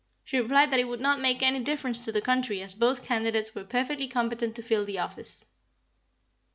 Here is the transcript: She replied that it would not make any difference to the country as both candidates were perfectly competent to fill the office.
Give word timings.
She 0.23 0.39
replied 0.41 0.71
that 0.71 0.79
it 0.79 0.87
would 0.87 0.99
not 0.99 1.19
make 1.21 1.43
any 1.43 1.59
difference 1.59 2.01
to 2.01 2.11
the 2.11 2.23
country 2.23 2.59
as 2.63 2.73
both 2.73 3.03
candidates 3.03 3.53
were 3.53 3.63
perfectly 3.63 4.07
competent 4.07 4.55
to 4.55 4.63
fill 4.63 4.83
the 4.83 4.97
office. 4.97 5.45